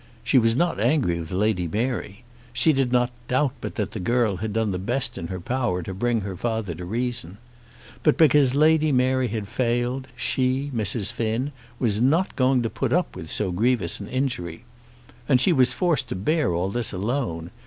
She 0.23 0.39
was 0.39 0.55
not 0.55 0.79
angry 0.79 1.19
with 1.19 1.31
Lady 1.31 1.67
Mary. 1.67 2.23
She 2.53 2.73
did 2.73 2.91
not 2.91 3.11
doubt 3.27 3.51
but 3.61 3.75
that 3.75 3.91
the 3.91 3.99
girl 3.99 4.37
had 4.37 4.51
done 4.51 4.71
the 4.71 4.79
best 4.79 5.15
in 5.15 5.27
her 5.27 5.39
power 5.39 5.83
to 5.83 5.93
bring 5.93 6.21
her 6.21 6.35
father 6.35 6.73
to 6.73 6.85
reason. 6.85 7.37
But 8.01 8.17
because 8.17 8.55
Lady 8.55 8.91
Mary 8.91 9.27
had 9.27 9.47
failed, 9.47 10.07
she, 10.15 10.71
Mrs. 10.73 11.13
Finn, 11.13 11.51
was 11.77 12.01
not 12.01 12.35
going 12.35 12.63
to 12.63 12.69
put 12.71 12.91
up 12.91 13.15
with 13.15 13.29
so 13.29 13.51
grievous 13.51 13.99
an 13.99 14.07
injury. 14.07 14.63
And 15.29 15.39
she 15.39 15.53
was 15.53 15.71
forced 15.71 16.09
to 16.09 16.15
bear 16.15 16.51
all 16.51 16.71
this 16.71 16.91
alone! 16.91 17.51